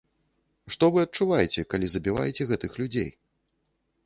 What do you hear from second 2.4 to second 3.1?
гэтых людзей?